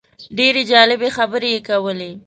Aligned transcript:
ډېرې 0.37 0.61
جالبې 0.71 1.09
خبرې 1.17 1.49
یې 1.55 1.59
کولې. 1.67 2.11